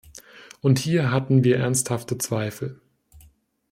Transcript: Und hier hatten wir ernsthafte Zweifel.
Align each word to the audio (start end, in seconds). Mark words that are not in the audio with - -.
Und 0.61 0.79
hier 0.79 1.11
hatten 1.11 1.43
wir 1.43 1.57
ernsthafte 1.57 2.17
Zweifel. 2.17 2.81